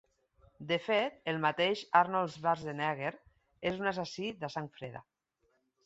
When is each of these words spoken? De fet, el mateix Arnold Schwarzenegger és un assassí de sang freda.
De 0.71 0.77
fet, 0.85 1.19
el 1.33 1.37
mateix 1.43 1.83
Arnold 2.01 2.35
Schwarzenegger 2.37 3.13
és 3.73 3.81
un 3.85 3.95
assassí 3.95 4.37
de 4.45 4.55
sang 4.57 4.73
freda. 4.81 5.09